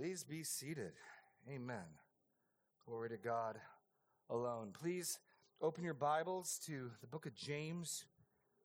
[0.00, 0.92] Please be seated.
[1.46, 1.84] Amen.
[2.86, 3.58] Glory to God
[4.30, 4.70] alone.
[4.72, 5.18] Please
[5.60, 8.06] open your Bibles to the book of James,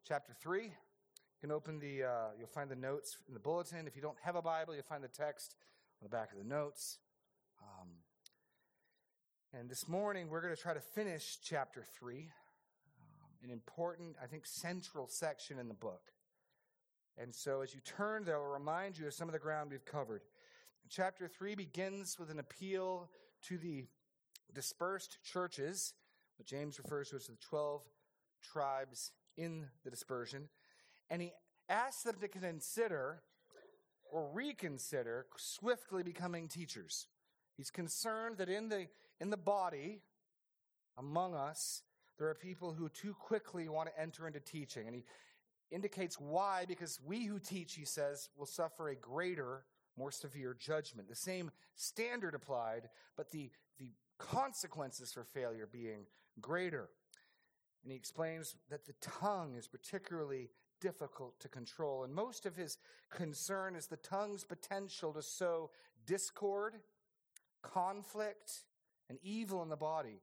[0.08, 0.64] chapter 3.
[0.64, 0.72] You
[1.42, 3.86] can open the, uh, you'll find the notes in the bulletin.
[3.86, 5.58] If you don't have a Bible, you'll find the text
[6.02, 7.00] on the back of the notes.
[7.62, 7.90] Um,
[9.54, 12.30] and this morning, we're going to try to finish chapter 3, um,
[13.44, 16.14] an important, I think, central section in the book.
[17.18, 19.84] And so as you turn, there, I'll remind you of some of the ground we've
[19.84, 20.22] covered.
[20.90, 23.10] Chapter 3 begins with an appeal
[23.44, 23.86] to the
[24.54, 25.94] dispersed churches,
[26.38, 27.82] what James refers to as the 12
[28.44, 30.48] tribes in the dispersion.
[31.10, 31.32] And he
[31.70, 33.22] asks them to consider
[34.12, 37.08] or reconsider swiftly becoming teachers.
[37.58, 38.88] He's concerned that in the,
[39.20, 40.02] in the body,
[40.98, 41.82] among us,
[42.20, 44.86] there are people who too quickly want to enter into teaching.
[44.86, 45.04] And he
[45.72, 49.66] indicates why, because we who teach, he says, will suffer a greater,
[49.98, 51.08] more severe judgment.
[51.08, 53.50] The same standard applied, but the,
[53.80, 56.06] the consequences for failure being
[56.42, 56.90] greater.
[57.84, 60.50] And he explains that the tongue is particularly
[60.82, 62.04] difficult to control.
[62.04, 62.78] And most of his
[63.10, 65.70] concern is the tongue's potential to sow
[66.06, 66.76] discord,
[67.62, 68.64] conflict,
[69.10, 70.22] and evil in the body.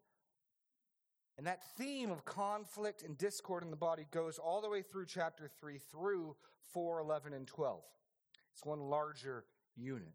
[1.39, 5.07] And that theme of conflict and discord in the body goes all the way through
[5.07, 6.37] chapter 3 through
[6.73, 7.83] 4, 11, and 12.
[8.53, 9.45] It's one larger
[9.77, 10.15] unit.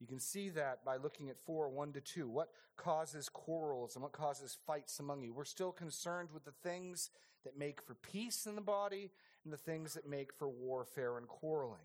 [0.00, 2.28] You can see that by looking at 4, 1 to 2.
[2.28, 5.34] What causes quarrels and what causes fights among you?
[5.34, 7.10] We're still concerned with the things
[7.44, 9.10] that make for peace in the body
[9.44, 11.84] and the things that make for warfare and quarreling.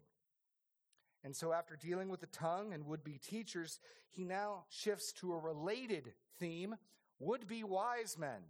[1.26, 3.80] And so, after dealing with the tongue and would be teachers,
[4.10, 6.76] he now shifts to a related theme
[7.20, 8.44] would be wise men.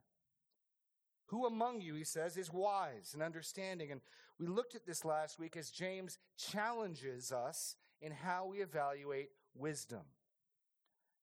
[1.28, 3.92] Who among you, he says, is wise and understanding?
[3.92, 4.02] And
[4.40, 10.02] we looked at this last week as James challenges us in how we evaluate wisdom.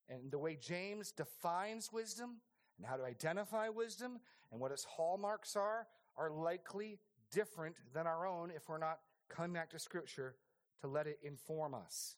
[0.09, 2.41] And the way James defines wisdom
[2.79, 4.21] and how to identify wisdom
[4.51, 6.99] and what its hallmarks are are likely
[7.31, 10.37] different than our own if we're not coming back to Scripture
[10.81, 12.17] to let it inform us.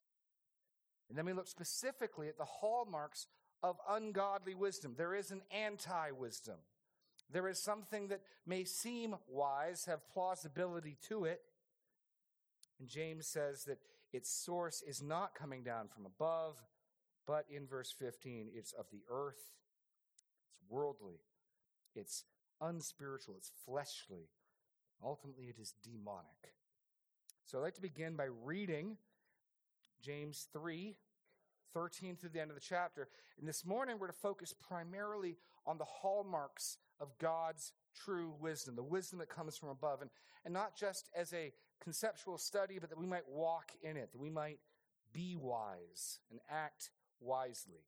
[1.09, 3.26] And then we look specifically at the hallmarks
[3.62, 4.94] of ungodly wisdom.
[4.97, 6.56] There is an anti wisdom.
[7.31, 11.41] There is something that may seem wise, have plausibility to it.
[12.78, 13.78] And James says that
[14.14, 16.62] its source is not coming down from above,
[17.26, 19.50] but in verse 15, it's of the earth,
[20.12, 20.22] it's
[20.69, 21.19] worldly,
[21.97, 22.22] it's
[22.60, 24.28] unspiritual, it's fleshly.
[25.04, 26.54] Ultimately, it is demonic.
[27.44, 28.98] So I'd like to begin by reading
[30.00, 30.94] James 3
[31.72, 33.08] 13 through the end of the chapter.
[33.36, 38.82] And this morning, we're to focus primarily on the hallmarks of God's true wisdom, the
[38.84, 40.10] wisdom that comes from above, and,
[40.44, 41.52] and not just as a
[41.84, 44.59] conceptual study, but that we might walk in it, that we might
[45.12, 46.91] be wise and act
[47.21, 47.84] wisely.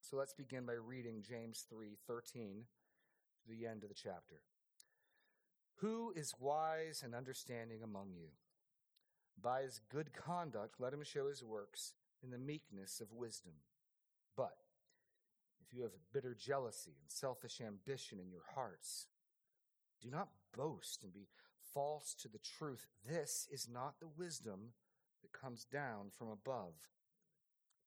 [0.00, 2.64] So let's begin by reading James 3 13
[3.44, 4.36] to the end of the chapter.
[5.76, 8.28] Who is wise and understanding among you?
[9.40, 13.52] By his good conduct, let him show his works in the meekness of wisdom.
[14.36, 14.56] But
[15.60, 19.08] if you have bitter jealousy and selfish ambition in your hearts,
[20.00, 21.26] do not boast and be
[21.72, 22.86] false to the truth.
[23.08, 24.72] This is not the wisdom
[25.22, 26.74] that comes down from above,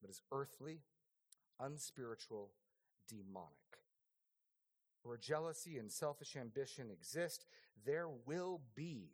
[0.01, 0.79] but is earthly,
[1.59, 2.51] unspiritual,
[3.07, 3.51] demonic.
[5.03, 7.45] Where jealousy and selfish ambition exist,
[7.85, 9.11] there will be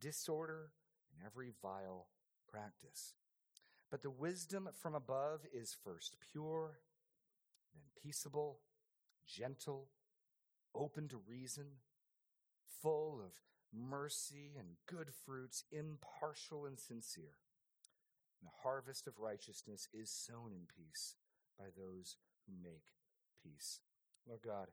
[0.00, 0.70] disorder
[1.12, 2.06] and every vile
[2.48, 3.14] practice.
[3.90, 6.78] But the wisdom from above is first pure,
[7.74, 8.60] then peaceable,
[9.26, 9.88] gentle,
[10.74, 11.66] open to reason,
[12.82, 13.32] full of
[13.72, 17.36] mercy and good fruits, impartial and sincere.
[18.40, 21.14] And the harvest of righteousness is sown in peace
[21.58, 22.94] by those who make
[23.42, 23.80] peace.
[24.26, 24.68] Lord God,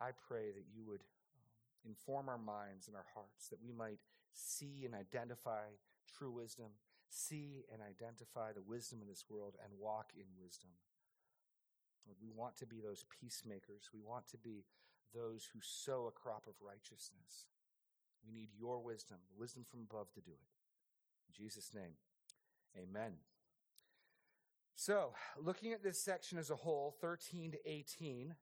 [0.00, 4.00] I pray that you would um, inform our minds and our hearts, that we might
[4.32, 5.72] see and identify
[6.06, 6.72] true wisdom,
[7.10, 10.70] see and identify the wisdom of this world, and walk in wisdom.
[12.06, 13.90] Lord, we want to be those peacemakers.
[13.92, 14.64] We want to be
[15.14, 17.46] those who sow a crop of righteousness.
[18.26, 20.48] We need your wisdom, wisdom from above to do it.
[21.28, 21.94] In Jesus' name,
[22.76, 23.12] amen.
[24.74, 28.34] So, looking at this section as a whole, 13 to 18,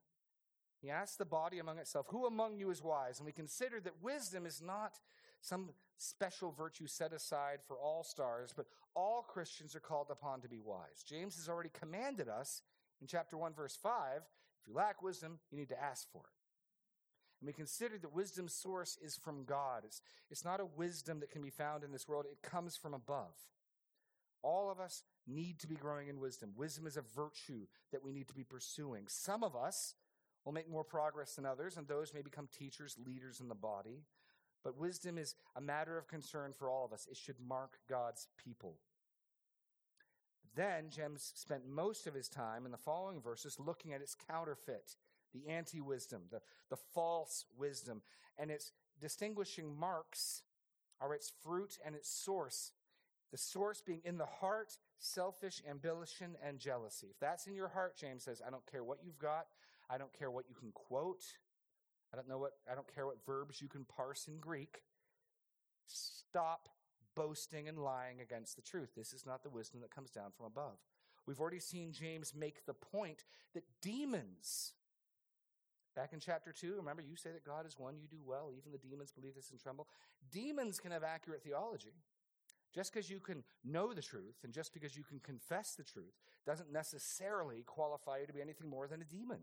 [0.81, 3.19] he asks the body among itself, Who among you is wise?
[3.19, 4.98] And we consider that wisdom is not
[5.40, 8.66] some special virtue set aside for all stars, but
[8.96, 11.04] all Christians are called upon to be wise.
[11.06, 12.62] James has already commanded us
[13.00, 14.22] in chapter 1, verse 5
[14.64, 16.33] if you lack wisdom, you need to ask for it.
[17.44, 19.82] And we consider that wisdom's source is from God.
[19.85, 20.00] It's,
[20.31, 23.35] it's not a wisdom that can be found in this world, it comes from above.
[24.43, 26.52] All of us need to be growing in wisdom.
[26.56, 29.05] Wisdom is a virtue that we need to be pursuing.
[29.08, 29.94] Some of us
[30.46, 34.05] will make more progress than others, and those may become teachers, leaders in the body.
[34.62, 37.06] But wisdom is a matter of concern for all of us.
[37.11, 38.76] It should mark God's people.
[40.55, 44.97] Then James spent most of his time in the following verses looking at its counterfeit,
[45.34, 46.40] the anti wisdom, the,
[46.70, 48.02] the false wisdom,
[48.38, 50.42] and its distinguishing marks
[51.00, 52.72] are its fruit and its source.
[53.32, 57.08] The source being in the heart, selfish ambition and jealousy.
[57.10, 59.46] If that's in your heart, James says, I don't care what you've got,
[59.90, 61.25] I don't care what you can quote,
[62.12, 64.82] I don't know what I don't care what verbs you can parse in Greek.
[65.87, 66.69] Stop
[67.16, 68.90] boasting and lying against the truth.
[68.96, 70.78] This is not the wisdom that comes down from above.
[71.26, 74.75] We've already seen James make the point that demons
[75.94, 78.50] Back in chapter 2, remember, you say that God is one, you do well.
[78.56, 79.87] Even the demons believe this and tremble.
[80.32, 81.94] Demons can have accurate theology.
[82.75, 86.14] Just because you can know the truth and just because you can confess the truth
[86.44, 89.38] doesn't necessarily qualify you to be anything more than a demon.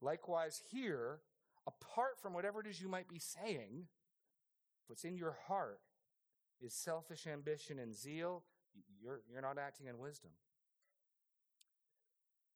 [0.00, 1.20] Likewise, here,
[1.68, 3.86] apart from whatever it is you might be saying,
[4.88, 5.80] what's in your heart
[6.60, 8.42] is selfish ambition and zeal,
[9.00, 10.30] you're, you're not acting in wisdom.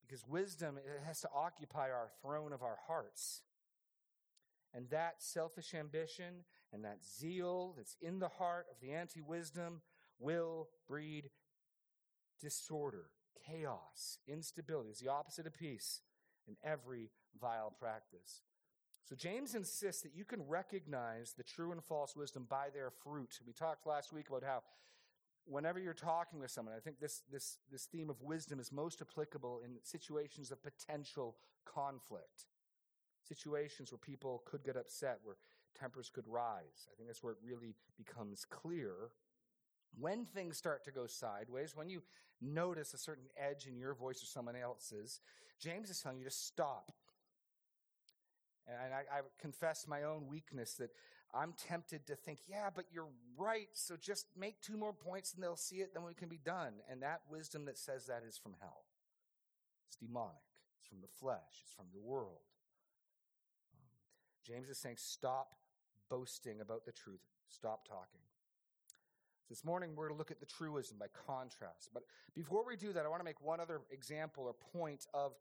[0.09, 3.43] Because wisdom it has to occupy our throne of our hearts.
[4.73, 9.81] And that selfish ambition and that zeal that's in the heart of the anti wisdom
[10.19, 11.29] will breed
[12.41, 13.11] disorder,
[13.45, 14.89] chaos, instability.
[14.89, 16.01] It's the opposite of peace
[16.47, 18.41] in every vile practice.
[19.07, 23.39] So James insists that you can recognize the true and false wisdom by their fruit.
[23.45, 24.61] We talked last week about how
[25.49, 29.01] whenever you're talking with someone, I think this, this, this theme of wisdom is most
[29.01, 31.35] applicable in situations of potential
[31.65, 32.45] conflict.
[33.27, 35.35] Situations where people could get upset, where
[35.79, 36.87] tempers could rise.
[36.91, 38.93] I think that's where it really becomes clear.
[39.99, 42.03] When things start to go sideways, when you
[42.41, 45.19] notice a certain edge in your voice or someone else's,
[45.59, 46.91] James is telling you to stop.
[48.67, 50.91] And I, I confess my own weakness that
[51.33, 53.67] I'm tempted to think, yeah, but you're right.
[53.73, 56.73] So just make two more points and they'll see it, then we can be done.
[56.89, 58.83] And that wisdom that says that is from hell.
[59.87, 60.41] It's demonic.
[60.79, 61.63] It's from the flesh.
[61.63, 62.41] It's from the world.
[63.73, 63.85] Um,
[64.45, 65.53] James is saying, stop
[66.09, 67.21] boasting about the truth.
[67.47, 68.21] Stop talking.
[69.49, 71.89] This morning, we're going to look at the truism by contrast.
[71.93, 72.03] But
[72.35, 75.33] before we do that, I want to make one other example or point of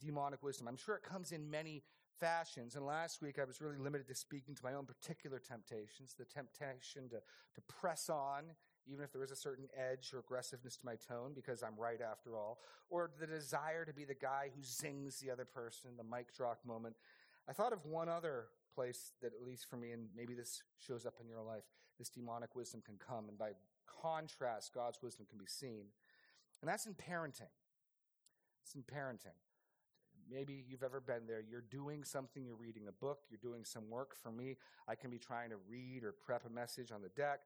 [0.00, 0.66] demonic wisdom.
[0.66, 1.82] I'm sure it comes in many
[2.20, 2.76] fashions.
[2.76, 6.24] And last week, I was really limited to speaking to my own particular temptations the
[6.24, 8.44] temptation to, to press on,
[8.86, 12.00] even if there is a certain edge or aggressiveness to my tone, because I'm right
[12.00, 12.58] after all,
[12.90, 16.58] or the desire to be the guy who zings the other person, the mic drop
[16.66, 16.96] moment.
[17.48, 21.06] I thought of one other place that, at least for me, and maybe this shows
[21.06, 21.64] up in your life,
[21.98, 23.28] this demonic wisdom can come.
[23.28, 23.50] And by
[24.02, 25.86] contrast, God's wisdom can be seen.
[26.60, 27.52] And that's in parenting.
[28.62, 29.36] It's in parenting.
[30.30, 31.42] Maybe you've ever been there.
[31.48, 34.14] You're doing something, you're reading a book, you're doing some work.
[34.14, 34.56] For me,
[34.88, 37.40] I can be trying to read or prep a message on the deck.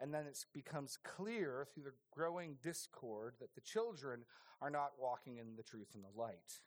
[0.00, 4.24] And then it becomes clear through the growing discord that the children
[4.60, 6.60] are not walking in the truth and the light.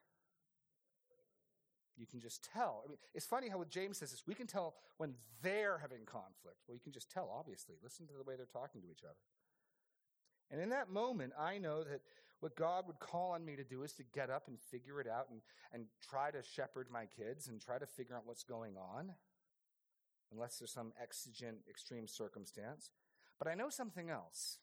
[1.97, 2.83] You can just tell.
[2.85, 4.23] I mean, it's funny how James says this.
[4.27, 6.57] We can tell when they're having conflict.
[6.67, 7.75] Well, you can just tell, obviously.
[7.83, 9.17] Listen to the way they're talking to each other.
[10.51, 12.01] And in that moment, I know that
[12.39, 15.07] what God would call on me to do is to get up and figure it
[15.07, 15.41] out and,
[15.73, 19.13] and try to shepherd my kids and try to figure out what's going on,
[20.31, 22.91] unless there's some exigent, extreme circumstance.
[23.39, 24.59] But I know something else.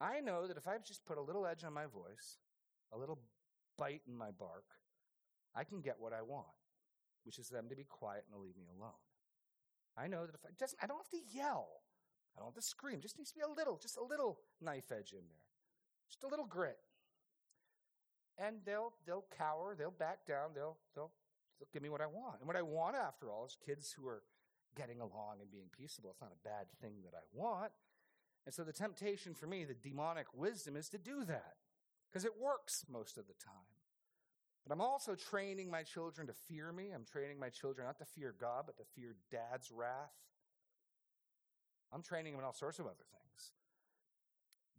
[0.00, 2.38] I know that if I just put a little edge on my voice,
[2.92, 3.18] a little
[3.78, 4.64] bite in my bark,
[5.54, 6.46] I can get what I want,
[7.24, 8.92] which is them to be quiet and to leave me alone.
[9.96, 11.68] I know that if I just, I don't have to yell.
[12.36, 13.00] I don't have to scream.
[13.00, 15.48] Just needs to be a little, just a little knife edge in there.
[16.08, 16.78] Just a little grit
[18.38, 21.10] and they'll they'll cower, they'll back down, they'll they'll
[21.58, 22.36] they'll give me what I want.
[22.40, 24.22] And what I want, after all, is kids who are
[24.76, 26.10] getting along and being peaceable.
[26.10, 27.72] It's not a bad thing that I want.
[28.46, 31.56] And so the temptation for me, the demonic wisdom, is to do that
[32.10, 33.78] because it works most of the time.
[34.66, 36.90] But I'm also training my children to fear me.
[36.94, 40.12] I'm training my children not to fear God, but to fear dad's wrath.
[41.92, 43.52] I'm training them in all sorts of other things.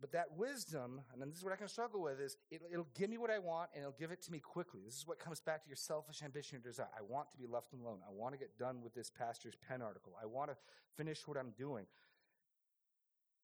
[0.01, 3.09] But that wisdom, and this is what I can struggle with, is it, will give
[3.09, 4.79] me what I want and it'll give it to me quickly.
[4.85, 6.87] This is what comes back to your selfish ambition and desire.
[6.97, 7.99] I want to be left alone.
[8.07, 10.13] I want to get done with this pastor's pen article.
[10.21, 10.57] I want to
[10.95, 11.85] finish what I'm doing.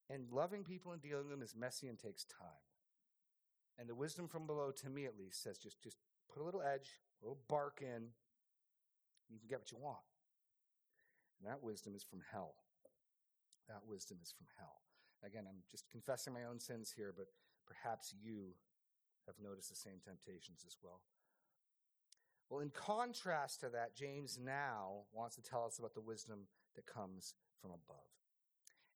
[0.09, 2.63] And loving people and dealing with them is messy and takes time.
[3.77, 5.97] And the wisdom from below, to me at least, says just, just
[6.33, 8.07] put a little edge, a little bark in,
[9.29, 10.05] you can get what you want.
[11.39, 12.55] And that wisdom is from hell.
[13.67, 14.84] That wisdom is from hell.
[15.23, 17.27] Again, I'm just confessing my own sins here, but
[17.67, 18.53] perhaps you
[19.25, 21.01] have noticed the same temptations as well.
[22.49, 26.41] Well, in contrast to that, James now wants to tell us about the wisdom
[26.75, 28.05] that comes from above.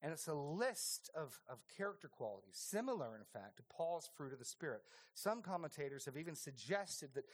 [0.02, 4.40] And it's a list of, of character qualities, similar, in fact, to Paul's fruit of
[4.40, 4.82] the Spirit.
[5.14, 7.26] Some commentators have even suggested that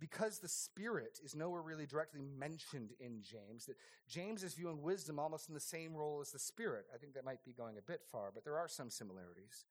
[0.00, 3.76] because the Spirit is nowhere really directly mentioned in James, that
[4.08, 6.86] James is viewing wisdom almost in the same role as the Spirit.
[6.94, 9.64] I think that might be going a bit far, but there are some similarities.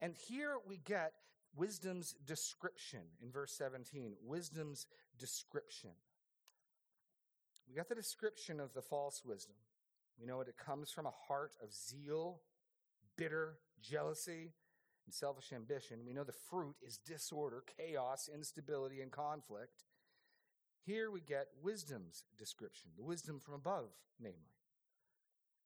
[0.00, 1.12] And here we get
[1.56, 4.14] wisdom's description in verse 17.
[4.22, 4.86] Wisdom's
[5.18, 5.90] description.
[7.68, 9.56] We got the description of the false wisdom.
[10.20, 12.40] We know it, it comes from a heart of zeal,
[13.16, 14.52] bitter jealousy,
[15.06, 16.04] and selfish ambition.
[16.06, 19.84] We know the fruit is disorder, chaos, instability, and conflict.
[20.84, 24.52] Here we get wisdom's description, the wisdom from above, namely.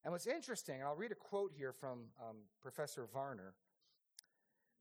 [0.03, 3.53] And what's interesting, and I'll read a quote here from um, Professor Varner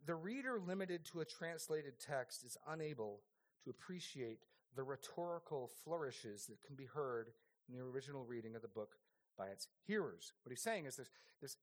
[0.07, 3.21] the reader limited to a translated text is unable
[3.65, 4.39] to appreciate
[4.77, 7.29] the rhetorical flourishes that can be heard
[7.69, 8.97] in the original reading of the book
[9.37, 10.33] by its hearers.
[10.43, 11.11] What he's saying is there's,
[11.41, 11.57] there's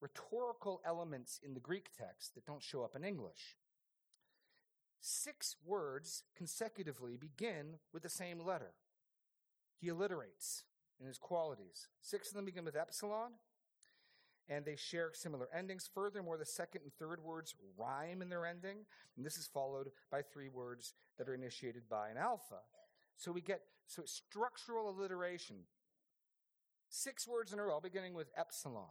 [0.00, 3.56] rhetorical elements in the Greek text that don't show up in English.
[5.00, 8.72] Six words consecutively begin with the same letter.
[9.78, 10.64] He alliterates
[11.00, 11.88] in his qualities.
[12.00, 13.32] Six of them begin with epsilon,
[14.48, 15.88] and they share similar endings.
[15.92, 18.78] Furthermore, the second and third words rhyme in their ending,
[19.16, 22.60] and this is followed by three words that are initiated by an alpha.
[23.16, 25.56] So we get so structural alliteration.
[26.88, 28.84] Six words in a row, beginning with epsilon.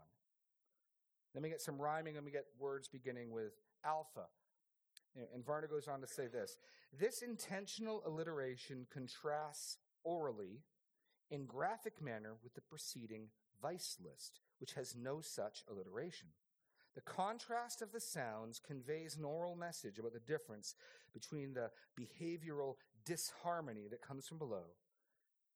[1.36, 3.52] Then we get some rhyming, and we get words beginning with
[3.86, 4.26] alpha.
[5.34, 6.58] And Varner goes on to say this
[6.98, 10.64] This intentional alliteration contrasts orally
[11.30, 13.28] in graphic manner with the preceding
[13.62, 16.30] vice list, which has no such alliteration.
[16.96, 20.76] The contrast of the sounds conveys an oral message about the difference
[21.14, 22.76] between the behavioral
[23.06, 24.64] disharmony that comes from below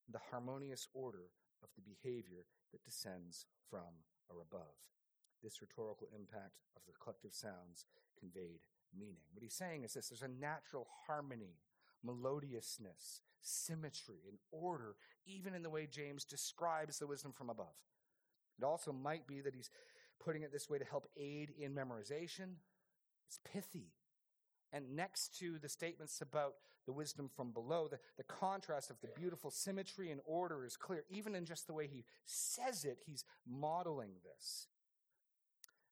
[0.06, 1.32] and the harmonious order
[1.64, 4.76] of the behavior that descends from or above.
[5.44, 7.86] This rhetorical impact of the collective sounds
[8.20, 8.60] conveyed
[8.98, 9.24] meaning.
[9.34, 11.56] What he's saying is this there's a natural harmony,
[12.04, 17.76] melodiousness, symmetry, and order, even in the way James describes the wisdom from above.
[18.58, 19.70] It also might be that he's
[20.20, 22.56] putting it this way to help aid in memorization.
[23.28, 23.94] It's pithy.
[24.74, 26.56] And next to the statements about
[26.86, 31.06] the wisdom from below, the, the contrast of the beautiful symmetry and order is clear.
[31.10, 34.68] Even in just the way he says it, he's modeling this.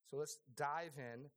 [0.10, 1.30] So let's dive in.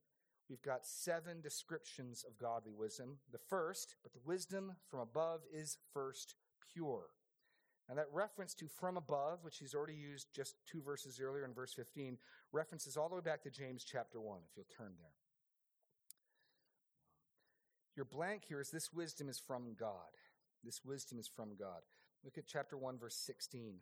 [0.49, 3.17] We've got seven descriptions of godly wisdom.
[3.31, 6.35] The first, but the wisdom from above is first
[6.73, 7.05] pure.
[7.89, 11.53] And that reference to from above, which he's already used just two verses earlier in
[11.53, 12.17] verse 15,
[12.51, 15.11] references all the way back to James chapter 1, if you'll turn there.
[17.95, 20.15] Your blank here is this wisdom is from God.
[20.63, 21.81] This wisdom is from God.
[22.23, 23.75] Look at chapter 1, verse 16.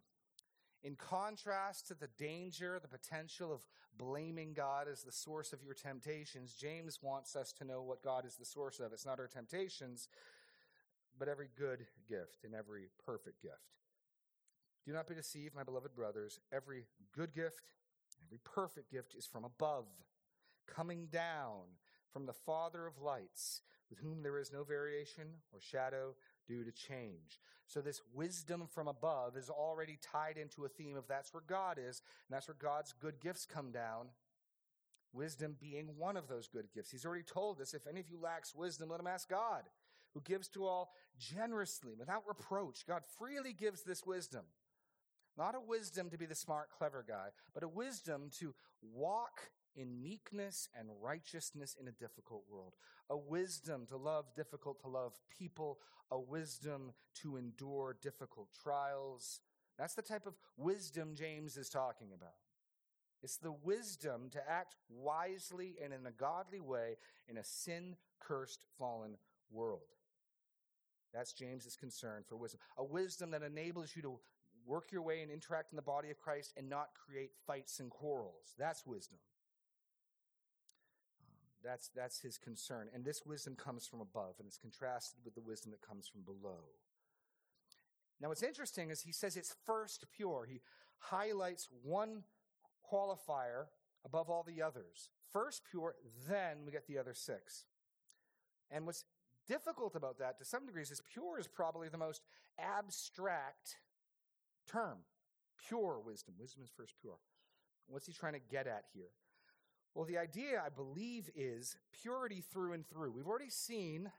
[0.84, 3.60] In contrast to the danger, the potential of
[3.98, 8.26] blaming God as the source of your temptations, James wants us to know what God
[8.26, 8.94] is the source of.
[8.94, 10.08] It's not our temptations,
[11.18, 13.76] but every good gift and every perfect gift.
[14.86, 16.40] Do not be deceived, my beloved brothers.
[16.52, 17.72] Every good gift,
[18.26, 19.86] every perfect gift is from above,
[20.66, 21.64] coming down
[22.12, 26.16] from the Father of lights, with whom there is no variation or shadow
[26.50, 27.40] due to change.
[27.68, 31.78] So, this wisdom from above is already tied into a theme of that's where God
[31.78, 34.08] is, and that's where God's good gifts come down.
[35.14, 36.92] Wisdom being one of those good gifts.
[36.92, 39.64] He's already told us if any of you lacks wisdom, let him ask God,
[40.14, 42.86] who gives to all generously, without reproach.
[42.88, 44.44] God freely gives this wisdom.
[45.38, 50.02] Not a wisdom to be the smart, clever guy, but a wisdom to walk in
[50.02, 52.74] meekness and righteousness in a difficult world.
[53.10, 55.80] A wisdom to love difficult to love people.
[56.12, 59.42] A wisdom to endure difficult trials.
[59.78, 62.34] That's the type of wisdom James is talking about.
[63.22, 66.98] It's the wisdom to act wisely and in a godly way
[67.28, 69.18] in a sin cursed, fallen
[69.52, 69.82] world.
[71.14, 72.60] That's James's concern for wisdom.
[72.78, 74.20] A wisdom that enables you to
[74.66, 77.90] work your way and interact in the body of Christ and not create fights and
[77.90, 78.54] quarrels.
[78.58, 79.18] That's wisdom.
[81.64, 82.88] That's, that's his concern.
[82.94, 86.22] And this wisdom comes from above, and it's contrasted with the wisdom that comes from
[86.22, 86.64] below.
[88.22, 90.48] Now, what's interesting is he says it's first pure.
[90.50, 90.62] He
[90.98, 92.24] highlights one
[92.92, 93.68] qualifier
[94.06, 95.10] above all the others.
[95.32, 95.96] First pure,
[96.28, 97.66] then we get the other six.
[98.72, 99.06] And what's
[99.48, 102.22] difficult about that to some degrees is pure is probably the most
[102.58, 103.78] abstract
[104.68, 105.00] term.
[105.68, 106.36] Pure wisdom.
[106.40, 107.18] Wisdom is first pure.
[107.88, 109.10] What's he trying to get at here?
[109.96, 113.12] Well, the idea, I believe, is purity through and through.
[113.12, 114.12] We've already seen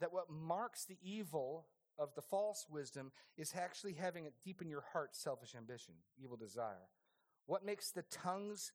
[0.00, 1.66] that what marks the evil
[1.98, 6.36] of the false wisdom is actually having it deep in your heart selfish ambition, evil
[6.36, 6.88] desire.
[7.46, 8.72] What makes the tongue's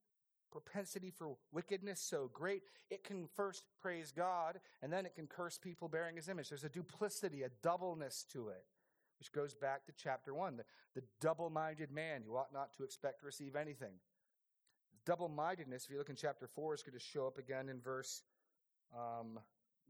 [0.52, 2.64] propensity for wickedness so great?
[2.90, 6.50] It can first praise God and then it can curse people bearing his image.
[6.50, 8.66] There's a duplicity, a doubleness to it,
[9.20, 12.84] which goes back to chapter one the, the double minded man who ought not to
[12.84, 13.94] expect to receive anything.
[15.06, 17.82] Double mindedness, if you look in chapter 4, is going to show up again in
[17.82, 18.22] verse
[18.96, 19.40] um,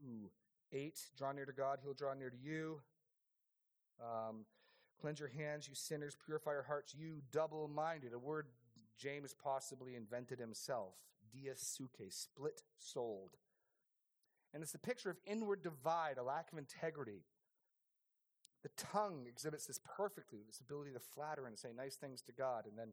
[0.04, 0.30] ooh,
[0.72, 0.98] 8.
[1.16, 2.80] Draw near to God, he'll draw near to you.
[4.00, 4.44] Um,
[5.00, 6.16] cleanse your hands, you sinners.
[6.24, 8.12] Purify your hearts, you double minded.
[8.12, 8.46] A word
[8.98, 10.94] James possibly invented himself.
[11.32, 13.36] dipsuchos, split souled.
[14.52, 17.22] And it's the picture of inward divide, a lack of integrity.
[18.62, 22.64] The tongue exhibits this perfectly, this ability to flatter and say nice things to God
[22.66, 22.92] and then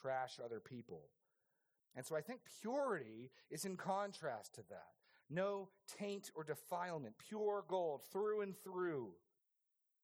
[0.00, 1.02] trash other people.
[1.94, 4.92] And so I think purity is in contrast to that.
[5.28, 9.08] No taint or defilement, pure gold through and through.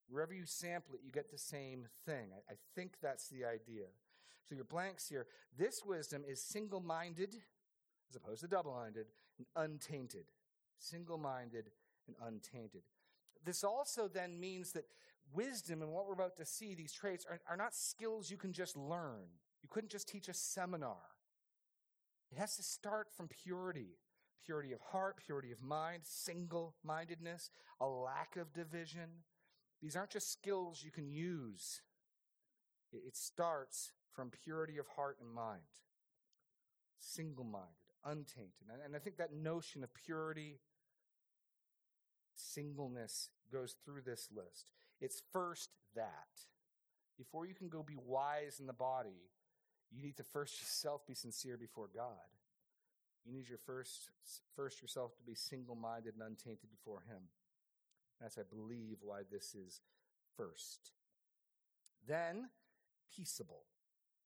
[0.09, 2.29] Wherever you sample it, you get the same thing.
[2.33, 3.87] I, I think that's the idea.
[4.49, 5.27] So your blanks here.
[5.57, 7.37] This wisdom is single minded,
[8.11, 9.07] as opposed to double minded,
[9.39, 10.25] and untainted.
[10.79, 11.71] Single minded
[12.07, 12.83] and untainted.
[13.45, 14.87] This also then means that
[15.33, 18.53] wisdom and what we're about to see, these traits, are, are not skills you can
[18.53, 19.29] just learn.
[19.63, 20.99] You couldn't just teach a seminar.
[22.31, 23.99] It has to start from purity
[24.45, 27.51] purity of heart, purity of mind, single mindedness,
[27.81, 29.09] a lack of division.
[29.81, 31.81] These aren't just skills you can use,
[32.93, 35.63] it starts from purity of heart and mind,
[36.99, 37.69] single minded,
[38.05, 38.53] untainted.
[38.85, 40.59] And I think that notion of purity,
[42.35, 44.73] singleness goes through this list.
[45.01, 46.29] It's first that.
[47.17, 49.31] Before you can go be wise in the body,
[49.95, 52.31] you need to first yourself be sincere before God.
[53.25, 54.11] You need your first,
[54.57, 57.23] first yourself to be single minded and untainted before Him.
[58.21, 59.81] That's, I believe, why this is
[60.37, 60.93] first.
[62.07, 62.49] Then,
[63.15, 63.65] peaceable.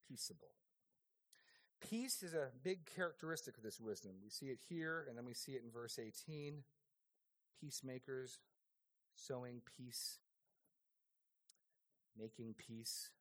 [0.07, 0.51] Peaceable.
[1.79, 4.13] Peace is a big characteristic of this wisdom.
[4.23, 6.63] We see it here, and then we see it in verse 18.
[7.61, 8.39] Peacemakers,
[9.15, 10.19] sowing peace,
[12.17, 13.11] making peace.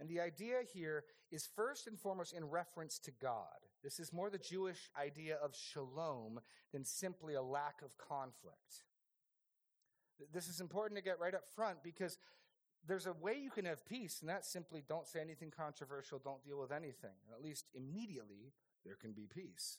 [0.00, 3.44] And the idea here is first and foremost in reference to God.
[3.84, 6.40] This is more the Jewish idea of shalom
[6.72, 8.84] than simply a lack of conflict.
[10.32, 12.18] This is important to get right up front because
[12.86, 16.42] there's a way you can have peace, and that's simply don't say anything controversial, don't
[16.44, 17.16] deal with anything.
[17.26, 18.52] And at least immediately,
[18.84, 19.78] there can be peace.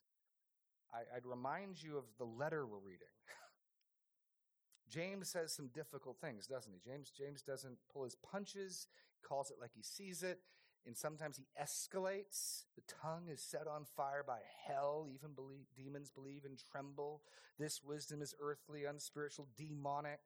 [0.94, 3.08] I, would remind you of the letter we're reading.
[4.90, 6.80] James says some difficult things, doesn't he?
[6.86, 8.88] James, James doesn't pull his punches,
[9.22, 10.40] calls it like he sees it,
[10.86, 12.66] and sometimes he escalates.
[12.76, 15.08] The tongue is set on fire by hell.
[15.14, 17.22] Even believe, demons believe and tremble.
[17.60, 20.20] This wisdom is earthly, unspiritual, demonic.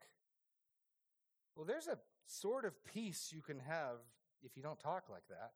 [1.55, 3.97] Well, there's a sort of peace you can have
[4.43, 5.51] if you don't talk like that.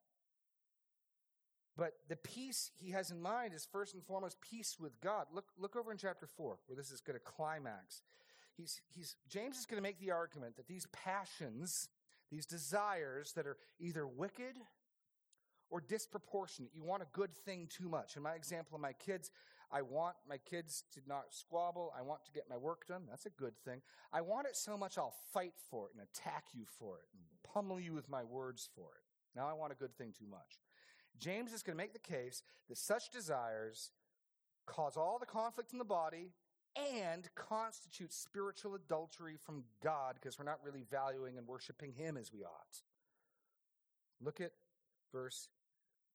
[1.78, 5.28] But the peace he has in mind is first and foremost peace with God.
[5.34, 8.02] Look, look over in chapter 4, where this is going to climax.
[8.58, 11.88] He's, he's, James is going to make the argument that these passions,
[12.32, 14.56] these desires that are either wicked
[15.70, 18.16] or disproportionate, you want a good thing too much.
[18.16, 19.32] In my example of my kids,
[19.72, 21.94] I want my kids to not squabble.
[21.98, 23.04] I want to get my work done.
[23.08, 23.82] That's a good thing.
[24.12, 27.22] I want it so much I'll fight for it and attack you for it and
[27.54, 29.04] pummel you with my words for it.
[29.36, 30.60] Now I want a good thing too much.
[31.20, 33.92] James is going to make the case that such desires
[34.66, 36.32] cause all the conflict in the body
[36.76, 42.32] and constitute spiritual adultery from God because we're not really valuing and worshiping Him as
[42.34, 42.82] we ought.
[44.22, 44.52] Look at
[45.12, 45.50] verse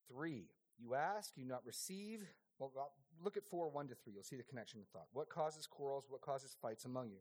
[0.09, 0.47] 3.
[0.79, 2.21] You ask, you not receive.
[2.59, 2.73] Well,
[3.23, 4.13] look at 4 1 to 3.
[4.15, 5.09] You'll see the connection of thought.
[5.13, 6.07] What causes quarrels?
[6.09, 7.19] What causes fights among you?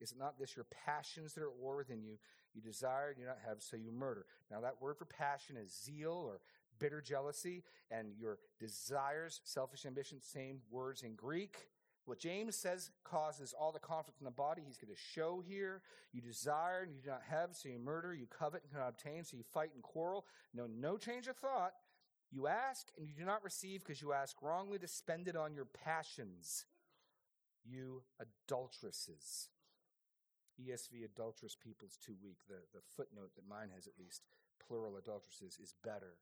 [0.00, 2.18] Is it not this your passions that are at war within you?
[2.54, 4.26] You desire, you do not have, so you murder.
[4.50, 6.40] Now, that word for passion is zeal or
[6.78, 11.68] bitter jealousy, and your desires, selfish ambition, same words in Greek.
[12.06, 15.82] What James says causes all the conflict in the body, he's going to show here.
[16.12, 18.14] You desire and you do not have, so you murder.
[18.14, 20.24] You covet and cannot obtain, so you fight and quarrel.
[20.54, 21.72] No, no change of thought.
[22.30, 25.52] You ask and you do not receive because you ask wrongly to spend it on
[25.52, 26.64] your passions.
[27.64, 29.48] You adulteresses.
[30.62, 32.38] ESV adulterous people is too weak.
[32.48, 34.22] The, the footnote that mine has, at least,
[34.64, 36.18] plural adulteresses, is better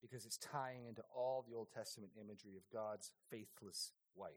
[0.00, 4.30] because it's tying into all the Old Testament imagery of God's faithless wife.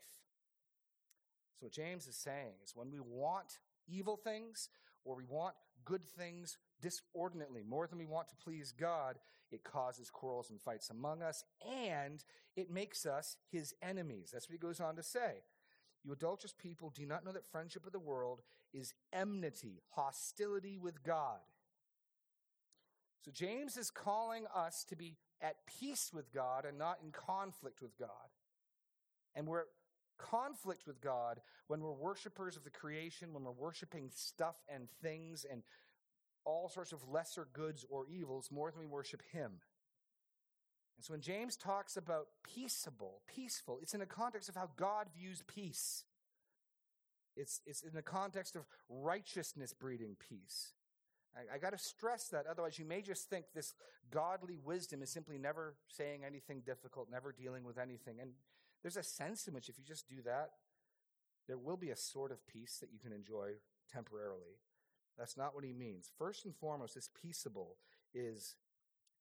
[1.59, 4.69] So, what James is saying is when we want evil things
[5.03, 9.17] or we want good things disordinately, more than we want to please God,
[9.51, 12.23] it causes quarrels and fights among us, and
[12.55, 14.31] it makes us his enemies.
[14.33, 15.43] That's what he goes on to say.
[16.03, 18.41] You adulterous people, do not know that friendship with the world
[18.73, 21.39] is enmity, hostility with God?
[23.21, 27.81] So James is calling us to be at peace with God and not in conflict
[27.81, 28.09] with God.
[29.35, 29.67] And we're at
[30.17, 35.45] conflict with God when we're worshipers of the creation, when we're worshiping stuff and things
[35.49, 35.63] and
[36.45, 39.51] all sorts of lesser goods or evils more than we worship Him.
[40.97, 45.07] And so when James talks about peaceable, peaceful, it's in the context of how God
[45.13, 46.05] views peace.
[47.35, 50.71] It's, it's in the context of righteousness breeding peace.
[51.35, 53.73] I, I got to stress that, otherwise, you may just think this
[54.09, 58.21] godly wisdom is simply never saying anything difficult, never dealing with anything.
[58.21, 58.31] And
[58.85, 60.51] there's a sense in which, if you just do that,
[61.47, 63.53] there will be a sort of peace that you can enjoy
[63.91, 64.61] temporarily.
[65.17, 66.11] That's not what he means.
[66.19, 67.77] First and foremost, this peaceable
[68.13, 68.57] is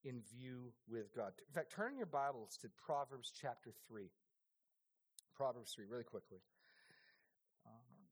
[0.05, 1.33] in view with God.
[1.48, 4.11] In fact, turn your Bibles to Proverbs chapter 3.
[5.35, 6.40] Proverbs 3, really quickly.
[7.64, 8.05] Um,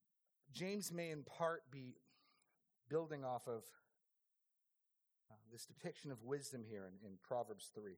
[0.54, 1.96] James may in part be
[2.88, 3.64] building off of
[5.30, 7.92] uh, this depiction of wisdom here in, in Proverbs 3.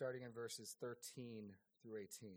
[0.00, 2.32] Starting in verses 13 through 18.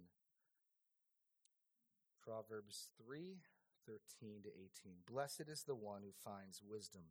[2.20, 3.40] Proverbs 3
[3.88, 4.50] 13 to
[4.84, 5.00] 18.
[5.10, 7.04] Blessed is the one who finds wisdom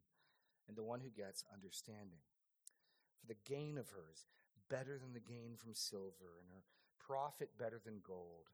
[0.69, 2.21] and the one who gets understanding.
[3.19, 4.27] For the gain of her is
[4.69, 6.69] better than the gain from silver, and her
[7.01, 8.53] profit better than gold.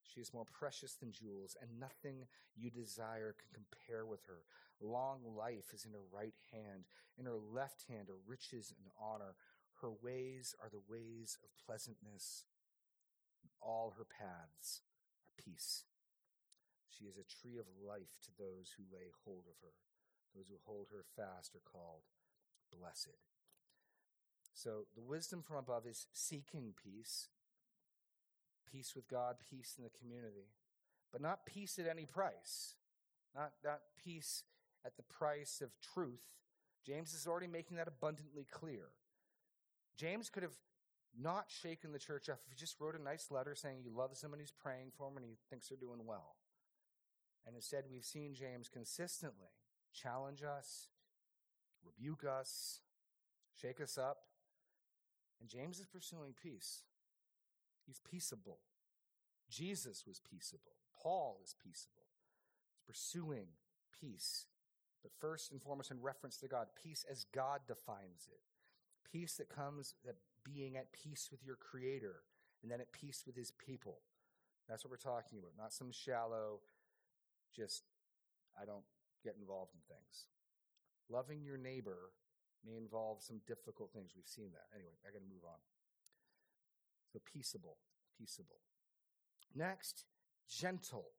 [0.00, 2.24] She is more precious than jewels, and nothing
[2.56, 4.44] you desire can compare with her.
[4.80, 6.84] Long life is in her right hand,
[7.18, 9.34] in her left hand are riches and honor.
[9.82, 12.44] Her ways are the ways of pleasantness,
[13.42, 14.82] and all her paths
[15.26, 15.84] are peace.
[16.88, 19.74] She is a tree of life to those who lay hold of her.
[20.34, 22.02] Those who hold her fast are called
[22.70, 23.18] blessed.
[24.52, 27.28] So the wisdom from above is seeking peace,
[28.70, 30.52] peace with God, peace in the community,
[31.12, 32.74] but not peace at any price,
[33.34, 34.44] not, not peace
[34.86, 36.22] at the price of truth.
[36.86, 38.90] James is already making that abundantly clear.
[39.96, 40.56] James could have
[41.18, 44.20] not shaken the church up if he just wrote a nice letter saying he loves
[44.20, 46.36] them and he's praying for them and he thinks they're doing well.
[47.46, 49.50] And instead, we've seen James consistently
[49.92, 50.88] challenge us,
[51.84, 52.80] rebuke us,
[53.60, 54.18] shake us up.
[55.40, 56.82] And James is pursuing peace.
[57.86, 58.58] He's peaceable.
[59.50, 60.78] Jesus was peaceable.
[61.02, 62.06] Paul is peaceable.
[62.70, 63.48] He's pursuing
[64.00, 64.46] peace.
[65.02, 68.40] But first and foremost, in reference to God, peace as God defines it.
[69.14, 69.94] Peace that comes
[70.44, 72.24] being at peace with your Creator
[72.62, 74.00] and then at peace with His people.
[74.68, 76.58] That's what we're talking about, not some shallow
[77.54, 77.84] just,
[78.60, 78.82] I don't
[79.22, 80.26] get involved in things.
[81.08, 82.10] Loving your neighbor
[82.66, 84.12] may involve some difficult things.
[84.16, 84.66] We've seen that.
[84.74, 85.60] Anyway, I got to move on.
[87.12, 87.76] So, peaceable,
[88.18, 88.58] peaceable.
[89.54, 90.06] Next,
[90.48, 91.10] gentle.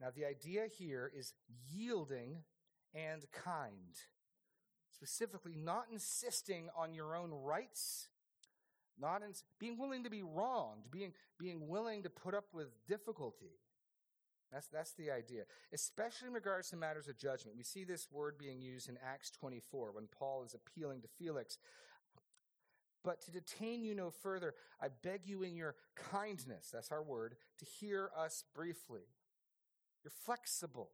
[0.00, 1.34] Now, the idea here is
[1.70, 2.38] yielding
[2.94, 4.00] and kind.
[5.02, 8.06] Specifically, not insisting on your own rights,
[9.00, 13.58] not in, being willing to be wronged, being, being willing to put up with difficulty.
[14.52, 17.56] That's, that's the idea, especially in regards to matters of judgment.
[17.56, 21.58] We see this word being used in Acts 24 when Paul is appealing to Felix.
[23.02, 27.34] But to detain you no further, I beg you in your kindness, that's our word,
[27.58, 29.08] to hear us briefly.
[30.04, 30.90] You're flexible.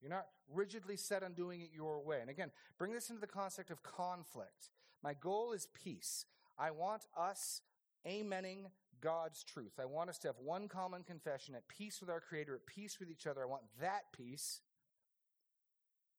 [0.00, 2.20] You're not rigidly set on doing it your way.
[2.20, 4.70] And again, bring this into the concept of conflict.
[5.02, 6.26] My goal is peace.
[6.58, 7.62] I want us
[8.06, 8.66] amening
[9.00, 9.72] God's truth.
[9.80, 12.98] I want us to have one common confession at peace with our Creator, at peace
[12.98, 13.42] with each other.
[13.42, 14.60] I want that peace.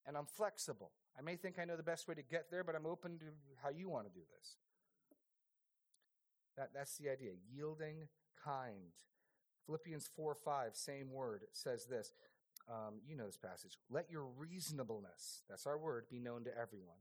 [0.07, 0.91] And I'm flexible.
[1.17, 3.25] I may think I know the best way to get there, but I'm open to
[3.63, 4.55] how you want to do this.
[6.57, 7.31] That, that's the idea.
[7.53, 8.07] Yielding,
[8.43, 8.93] kind.
[9.65, 12.11] Philippians 4 5, same word, says this.
[12.67, 13.77] Um, you know this passage.
[13.91, 16.97] Let your reasonableness, that's our word, be known to everyone.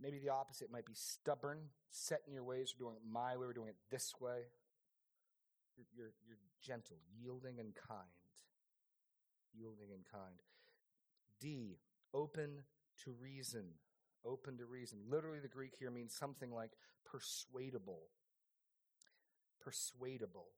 [0.00, 1.58] Maybe the opposite might be stubborn,
[1.90, 4.48] set in your ways, we're doing it my way, we're doing it this way.
[5.76, 8.08] You're, you're, you're gentle, yielding and kind.
[9.56, 10.40] Yielding and kind.
[11.40, 11.78] D,
[12.12, 12.62] open
[13.04, 13.64] to reason.
[14.24, 14.98] Open to reason.
[15.08, 16.70] Literally, the Greek here means something like
[17.04, 18.08] persuadable.
[19.60, 20.48] Persuadable.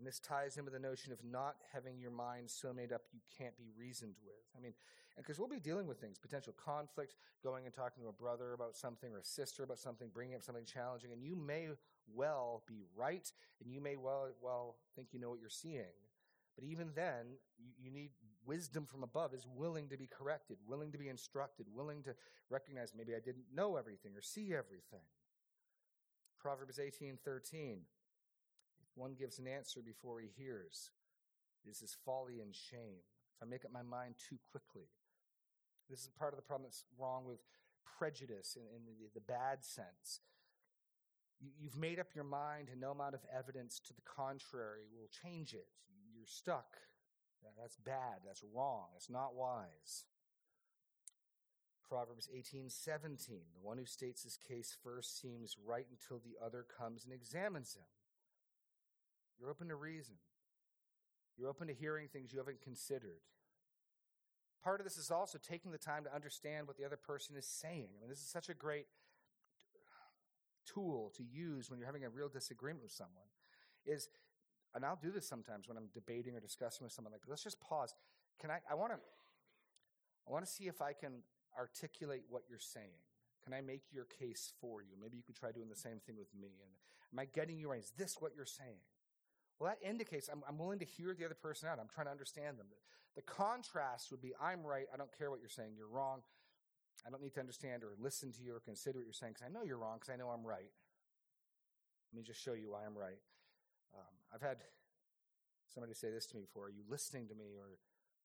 [0.00, 3.02] And this ties in with the notion of not having your mind so made up
[3.12, 4.40] you can't be reasoned with.
[4.56, 4.72] I mean,
[5.14, 8.74] because we'll be dealing with things, potential conflict, going and talking to a brother about
[8.74, 11.68] something or a sister about something, bringing up something challenging, and you may
[12.14, 13.30] well be right,
[13.62, 15.92] and you may well, well think you know what you're seeing.
[16.54, 18.12] But even then, you, you need
[18.46, 22.14] wisdom from above is willing to be corrected, willing to be instructed, willing to
[22.48, 25.04] recognize maybe I didn't know everything or see everything.
[26.38, 27.80] Proverbs 18 13.
[28.94, 30.90] One gives an answer before he hears,
[31.64, 33.02] This is folly and shame.
[33.36, 34.88] If I make up my mind too quickly,
[35.88, 37.40] this is part of the problem that's wrong with
[37.98, 40.20] prejudice in, in the, the, bad sense.
[41.40, 45.08] You, you've made up your mind, and no amount of evidence to the contrary will
[45.22, 45.66] change it.
[46.14, 46.76] You're stuck.
[47.58, 48.20] That's bad.
[48.24, 48.86] That's wrong.
[48.92, 50.04] That's not wise.
[51.88, 57.04] Proverbs 18:17, the one who states his case first seems right until the other comes
[57.04, 57.86] and examines him.
[59.40, 60.14] You're open to reason.
[61.36, 63.22] You're open to hearing things you haven't considered.
[64.62, 67.46] Part of this is also taking the time to understand what the other person is
[67.46, 67.88] saying.
[67.96, 68.86] I mean, this is such a great
[70.66, 73.24] tool to use when you're having a real disagreement with someone.
[73.86, 74.08] Is
[74.74, 77.58] and I'll do this sometimes when I'm debating or discussing with someone like, let's just
[77.60, 77.94] pause.
[78.38, 78.98] Can I I want to
[80.28, 81.22] I want to see if I can
[81.58, 83.00] articulate what you're saying.
[83.42, 84.90] Can I make your case for you?
[85.00, 86.60] Maybe you could try doing the same thing with me.
[86.60, 86.70] And
[87.12, 87.80] am I getting you right?
[87.80, 88.84] Is this what you're saying?
[89.60, 91.78] Well, that indicates I'm, I'm willing to hear the other person out.
[91.78, 92.66] I'm trying to understand them.
[92.72, 94.88] The, the contrast would be I'm right.
[94.88, 95.76] I don't care what you're saying.
[95.76, 96.24] You're wrong.
[97.06, 99.44] I don't need to understand or listen to you or consider what you're saying because
[99.44, 100.72] I know you're wrong because I know I'm right.
[102.12, 103.20] Let me just show you why I'm right.
[103.92, 104.64] Um, I've had
[105.68, 107.76] somebody say this to me before Are you listening to me or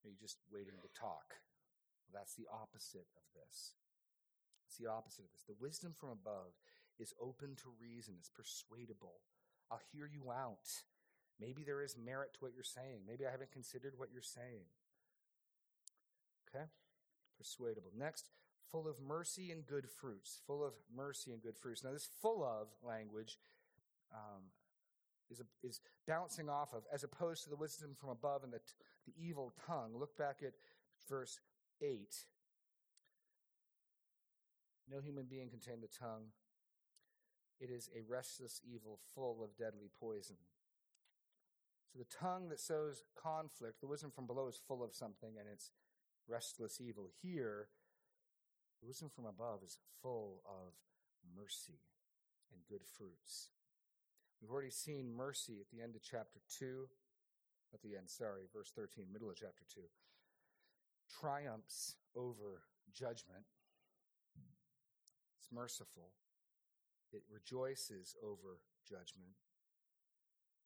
[0.08, 1.36] are you just waiting to talk?
[2.08, 3.76] Well, that's the opposite of this.
[4.71, 5.43] It's the opposite of this.
[5.43, 6.56] The wisdom from above
[6.95, 9.19] is open to reason, it's persuadable.
[9.71, 10.86] I'll hear you out.
[11.39, 13.02] Maybe there is merit to what you're saying.
[13.08, 14.65] Maybe I haven't considered what you're saying.
[16.50, 16.65] Okay?
[17.38, 17.91] Persuadable.
[17.98, 18.30] Next,
[18.71, 20.39] full of mercy and good fruits.
[20.48, 21.84] Full of mercy and good fruits.
[21.84, 23.38] Now, this full of language
[24.13, 24.43] um,
[25.30, 28.60] is, a, is bouncing off of, as opposed to the wisdom from above and the,
[28.60, 28.63] t-
[29.06, 29.91] the evil tongue.
[29.98, 30.54] Look back at
[31.10, 31.39] verse
[31.82, 32.15] 8.
[34.89, 36.28] No human being can tame the tongue.
[37.60, 40.36] It is a restless evil full of deadly poison.
[41.97, 45.71] The tongue that sows conflict, the wisdom from below is full of something and it's
[46.27, 47.10] restless evil.
[47.21, 47.69] Here,
[48.81, 50.73] the wisdom from above is full of
[51.36, 51.79] mercy
[52.51, 53.49] and good fruits.
[54.41, 56.88] We've already seen mercy at the end of chapter 2,
[57.73, 59.81] at the end, sorry, verse 13, middle of chapter 2
[61.19, 63.45] triumphs over judgment.
[65.38, 66.12] It's merciful.
[67.12, 69.38] It rejoices over judgment.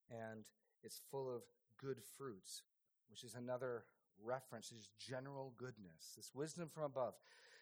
[0.09, 0.45] And
[0.83, 1.41] it's full of
[1.81, 2.63] good fruits,
[3.09, 3.83] which is another
[4.23, 7.13] reference to general goodness, this wisdom from above.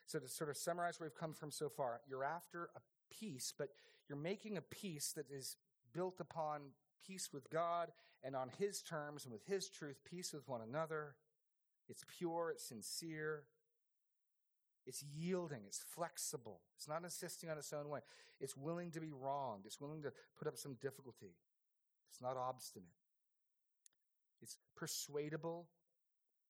[0.06, 3.54] So, to sort of summarize where we've come from so far, you're after a peace,
[3.58, 3.70] but
[4.08, 5.58] you're making a peace that is
[5.94, 6.62] built upon
[7.06, 7.90] peace with God
[8.24, 11.16] and on His terms and with His truth, peace with one another.
[11.90, 13.44] It's pure, it's sincere,
[14.86, 16.62] it's yielding, it's flexible.
[16.78, 18.00] It's not insisting on its own way.
[18.40, 21.36] It's willing to be wronged, it's willing to put up some difficulty.
[22.10, 22.88] It's not obstinate.
[24.42, 25.68] It's persuadable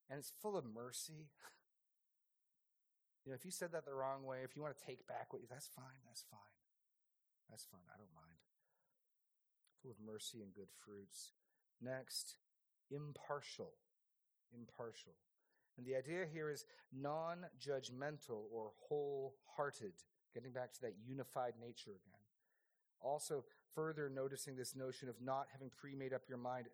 [0.10, 1.30] and it's full of mercy.
[3.26, 5.34] you know, if you said that the wrong way, if you want to take back
[5.34, 6.40] what you, that's fine, that's fine.
[7.50, 8.40] That's fine, I don't mind.
[9.82, 11.32] Full of mercy and good fruits.
[11.82, 12.38] Next,
[12.92, 13.74] impartial.
[14.54, 15.14] Impartial.
[15.78, 19.94] And the idea here is non judgmental or wholehearted,
[20.34, 22.20] getting back to that unified nature again.
[23.00, 23.46] Also,
[23.76, 26.66] further noticing this notion of not having pre made up your mind,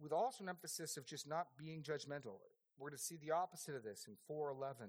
[0.00, 2.40] with also an emphasis of just not being judgmental.
[2.78, 4.88] We're going to see the opposite of this in 411.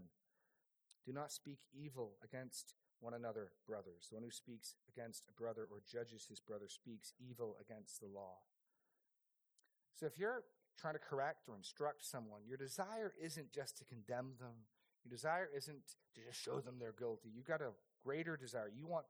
[1.06, 4.08] Do not speak evil against one another, brothers.
[4.10, 8.08] The one who speaks against a brother or judges his brother speaks evil against the
[8.08, 8.38] law.
[10.00, 10.44] So if you're
[10.80, 14.66] trying to correct or instruct someone, your desire isn't just to condemn them.
[15.04, 15.82] Your desire isn't
[16.16, 17.30] to just show them they're guilty.
[17.36, 17.72] You've got a
[18.04, 18.72] greater desire.
[18.74, 19.06] You want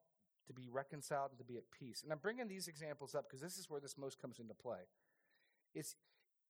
[0.47, 2.01] to be reconciled and to be at peace.
[2.03, 4.87] And I'm bringing these examples up because this is where this most comes into play.
[5.73, 5.95] It's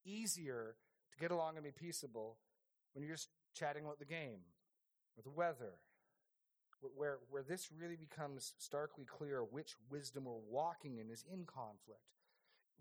[0.05, 0.75] easier
[1.11, 2.37] to get along and be peaceable
[2.93, 4.41] when you're just chatting about the game
[5.17, 5.73] or the weather,
[6.95, 12.01] where, where this really becomes starkly clear which wisdom we're walking in is in conflict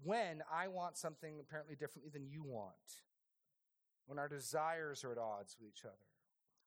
[0.05, 2.75] when I want something apparently differently than you want,
[4.07, 5.95] when our desires are at odds with each other,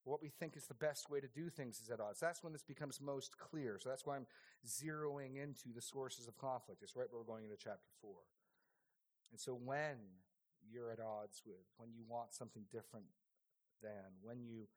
[0.03, 2.19] what we think is the best way to do things is at odds.
[2.19, 3.79] That's when this becomes most clear.
[3.81, 4.27] So that's why I'm
[4.67, 6.83] zeroing into the sources of conflict.
[6.83, 8.11] It's right where we're going into chapter 4.
[9.33, 9.97] And so when
[10.61, 13.09] you're at odds with, when you want something different
[13.81, 14.69] than, when you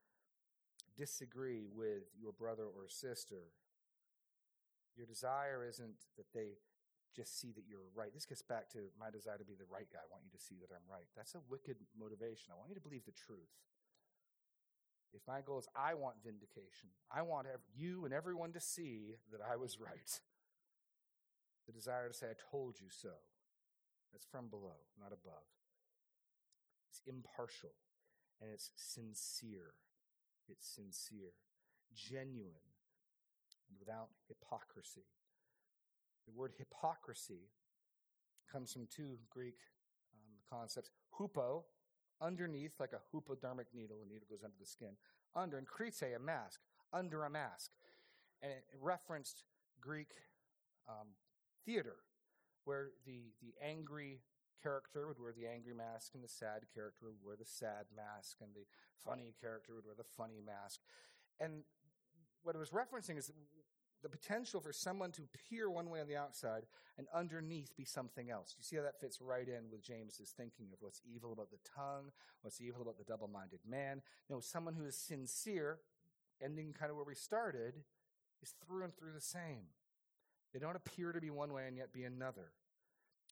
[0.97, 3.53] disagree with your brother or sister,
[4.97, 6.57] your desire isn't that they
[7.15, 8.15] just see that you're right.
[8.15, 10.01] This gets back to my desire to be the right guy.
[10.01, 11.05] I want you to see that I'm right.
[11.15, 12.49] That's a wicked motivation.
[12.49, 13.53] I want you to believe the truth.
[15.13, 19.41] If my goal is I want vindication, I want you and everyone to see that
[19.45, 20.21] I was right.
[21.67, 23.21] The desire to say, I told you so.
[24.13, 25.45] That's from below, not above.
[26.89, 27.75] It's impartial
[28.41, 29.75] and it's sincere.
[30.49, 31.35] It's sincere,
[31.95, 32.71] genuine,
[33.69, 35.07] and without hypocrisy.
[36.27, 37.51] The word hypocrisy
[38.51, 39.59] comes from two Greek
[40.15, 41.63] um, concepts hupo,
[42.21, 44.97] underneath, like a hypodermic needle, a needle goes under the skin,
[45.35, 46.61] under, and krite, a mask,
[46.93, 47.71] under a mask.
[48.43, 49.45] And it referenced
[49.81, 50.09] Greek
[50.89, 51.09] um,
[51.65, 51.97] theater,
[52.67, 54.21] where the, the angry
[54.63, 58.37] character would wear the angry mask, and the sad character would wear the sad mask,
[58.43, 58.67] and the
[59.05, 60.81] funny character would wear the funny mask.
[61.41, 61.63] And
[62.43, 63.31] what it was referencing is
[64.03, 66.63] the potential for someone to appear one way on the outside
[66.99, 68.55] and underneath be something else.
[68.59, 71.59] You see how that fits right in with James's thinking of what's evil about the
[71.77, 74.03] tongue, what's evil about the double minded man.
[74.29, 75.79] No, someone who is sincere,
[76.43, 77.75] ending kind of where we started,
[78.43, 79.67] is through and through the same.
[80.57, 82.49] They don't appear to be one way and yet be another.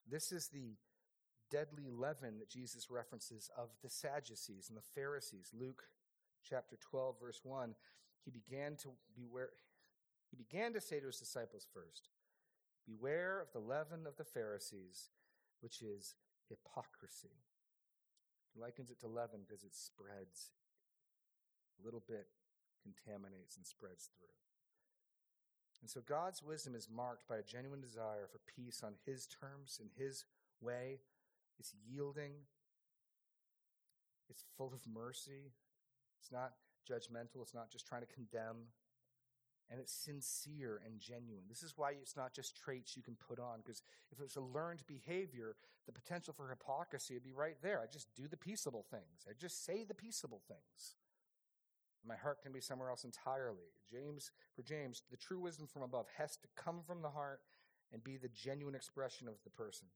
[0.06, 0.76] This is the
[1.50, 5.50] deadly leaven that Jesus references of the Sadducees and the Pharisees.
[5.58, 5.84] Luke
[6.46, 7.74] chapter 12, verse 1.
[8.26, 9.48] He began to beware,
[10.28, 12.10] he began to say to his disciples first,
[12.86, 15.08] Beware of the leaven of the Pharisees,
[15.62, 16.16] which is
[16.50, 17.40] hypocrisy.
[18.52, 20.50] He likens it to leaven because it spreads.
[21.80, 22.26] A little bit
[22.82, 24.43] contaminates and spreads through.
[25.84, 29.78] And so God's wisdom is marked by a genuine desire for peace on His terms,
[29.82, 30.24] in His
[30.62, 31.00] way.
[31.58, 32.32] It's yielding,
[34.30, 35.52] it's full of mercy,
[36.18, 36.52] it's not
[36.90, 38.72] judgmental, it's not just trying to condemn,
[39.70, 41.44] and it's sincere and genuine.
[41.50, 44.36] This is why it's not just traits you can put on, because if it was
[44.36, 47.82] a learned behavior, the potential for hypocrisy would be right there.
[47.82, 50.96] I just do the peaceable things, I just say the peaceable things.
[52.06, 53.72] My heart can be somewhere else entirely.
[53.90, 57.40] James, for James, the true wisdom from above has to come from the heart
[57.92, 59.88] and be the genuine expression of the person.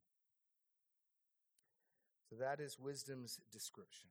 [2.29, 4.09] So that is wisdom's description.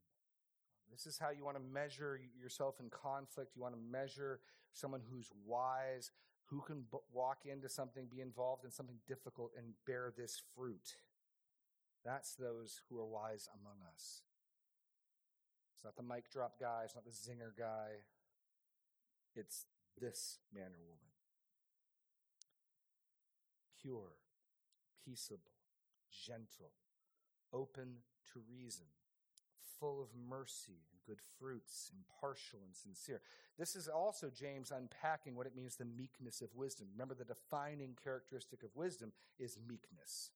[0.91, 3.55] This is how you want to measure yourself in conflict.
[3.55, 4.39] You want to measure
[4.73, 6.11] someone who's wise,
[6.45, 10.95] who can b- walk into something, be involved in something difficult, and bear this fruit.
[12.05, 14.21] That's those who are wise among us.
[15.77, 18.01] It's not the mic drop guy, it's not the zinger guy.
[19.35, 19.67] It's
[20.01, 21.13] this man or woman.
[23.79, 24.17] Pure,
[25.05, 25.53] peaceable,
[26.09, 26.71] gentle,
[27.53, 27.97] open
[28.33, 28.87] to reason,
[29.79, 33.21] full of mercy and good fruits, impartial and sincere.
[33.59, 36.87] This is also James unpacking what it means the meekness of wisdom.
[36.91, 40.31] Remember, the defining characteristic of wisdom is meekness.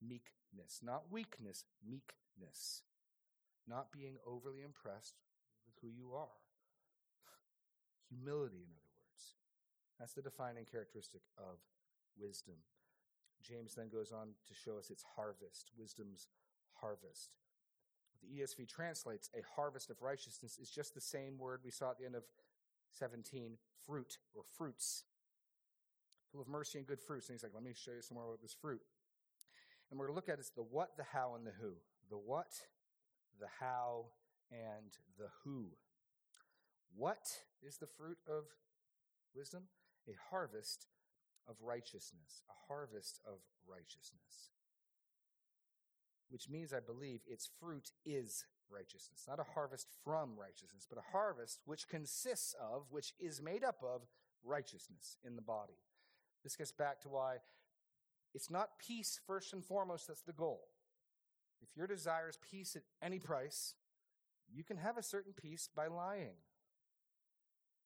[0.00, 2.82] Meekness, not weakness, meekness.
[3.68, 5.16] Not being overly impressed
[5.66, 6.40] with who you are.
[8.08, 9.34] Humility, in other words.
[9.98, 11.58] That's the defining characteristic of
[12.18, 12.56] wisdom.
[13.42, 16.28] James then goes on to show us its harvest, wisdom's
[16.80, 17.30] harvest.
[18.22, 21.98] The ESV translates a harvest of righteousness is just the same word we saw at
[21.98, 22.24] the end of
[22.90, 25.04] 17, fruit or fruits.
[26.32, 27.28] Full of mercy and good fruits.
[27.28, 28.80] And he's like, let me show you some more about this fruit.
[29.90, 31.74] And we're going to look at is the what, the how, and the who.
[32.10, 32.52] The what,
[33.40, 34.06] the how,
[34.50, 35.66] and the who.
[36.96, 37.26] What
[37.62, 38.44] is the fruit of
[39.34, 39.64] wisdom?
[40.08, 40.86] A harvest
[41.48, 44.50] of righteousness, a harvest of righteousness.
[46.28, 49.24] Which means, I believe, its fruit is righteousness.
[49.28, 53.82] Not a harvest from righteousness, but a harvest which consists of, which is made up
[53.82, 54.02] of
[54.44, 55.78] righteousness in the body.
[56.42, 57.36] This gets back to why
[58.34, 60.68] it's not peace first and foremost that's the goal.
[61.68, 63.74] If your desire is peace at any price,
[64.52, 66.36] you can have a certain peace by lying.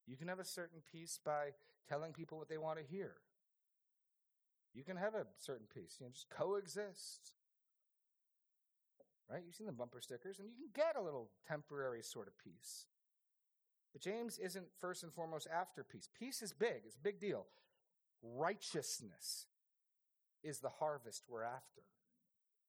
[0.06, 1.50] You can have a certain peace by
[1.88, 3.12] telling people what they want to hear.
[4.74, 7.32] You can have a certain peace, you know, just coexist.
[9.30, 9.42] Right?
[9.44, 12.86] You've seen the bumper stickers, and you can get a little temporary sort of peace.
[13.92, 16.08] But James isn't first and foremost after peace.
[16.18, 17.46] Peace is big, it's a big deal.
[18.22, 19.46] Righteousness
[20.42, 21.82] is the harvest we're after.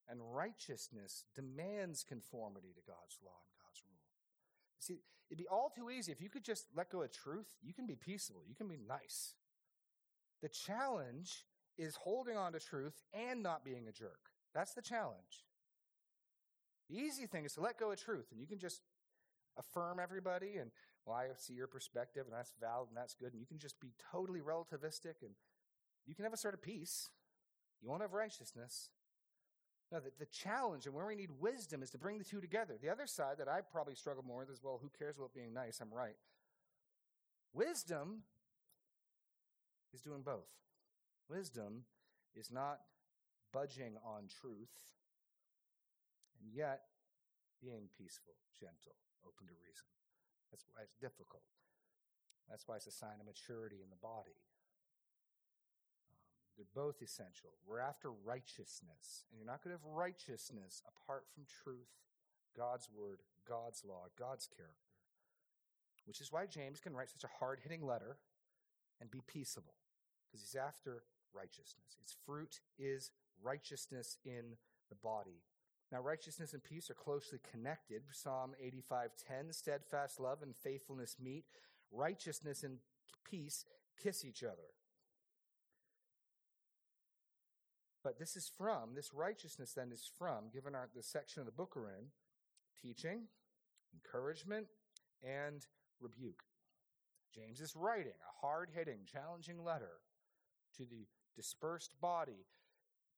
[0.09, 4.01] And righteousness demands conformity to God's law and God's rule.
[4.79, 7.73] See, it'd be all too easy if you could just let go of truth, you
[7.73, 9.35] can be peaceable, you can be nice.
[10.41, 11.45] The challenge
[11.77, 14.31] is holding on to truth and not being a jerk.
[14.53, 15.45] That's the challenge.
[16.89, 18.81] The easy thing is to let go of truth, and you can just
[19.59, 20.71] affirm everybody and,
[21.05, 23.33] well, I see your perspective and that's valid and that's good.
[23.33, 25.31] And you can just be totally relativistic and
[26.07, 27.09] you can have a sort of peace.
[27.81, 28.89] You won't have righteousness.
[29.91, 32.75] No, the, the challenge and where we need wisdom is to bring the two together.
[32.81, 35.53] The other side that I probably struggle more with is, well, who cares about being
[35.53, 35.79] nice?
[35.81, 36.15] I'm right.
[37.53, 38.21] Wisdom
[39.93, 40.49] is doing both.
[41.27, 41.85] Wisdom
[42.35, 42.81] is not
[43.51, 44.93] budging on truth
[46.39, 46.81] and yet
[47.61, 49.89] being peaceful, gentle, open to reason.
[50.51, 51.43] That's why it's difficult.
[52.47, 54.37] That's why it's a sign of maturity in the body.
[56.59, 57.51] They're both essential.
[57.65, 61.87] We're after righteousness, and you're not going to have righteousness apart from truth,
[62.57, 64.91] God's word, God's law, God's character.
[66.03, 68.17] Which is why James can write such a hard hitting letter
[68.99, 69.75] and be peaceable,
[70.27, 71.03] because he's after
[71.33, 71.95] righteousness.
[72.01, 74.57] Its fruit is righteousness in
[74.89, 75.43] the body.
[75.93, 78.03] Now, righteousness and peace are closely connected.
[78.11, 81.45] Psalm 85:10, steadfast love and faithfulness meet.
[81.89, 82.79] Righteousness and
[83.23, 83.65] peace
[83.97, 84.73] kiss each other.
[88.09, 91.51] But this is from, this righteousness then is from, given our, the section of the
[91.51, 92.05] book we're in,
[92.81, 93.25] teaching,
[93.93, 94.65] encouragement,
[95.21, 95.63] and
[96.01, 96.41] rebuke.
[97.35, 100.01] James is writing a hard hitting, challenging letter
[100.75, 101.05] to the
[101.35, 102.47] dispersed body,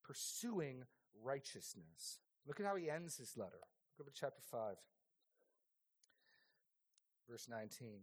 [0.04, 0.84] pursuing
[1.24, 2.20] righteousness.
[2.46, 3.62] Look at how he ends this letter.
[3.98, 4.76] Go to chapter 5,
[7.30, 8.02] verse 19.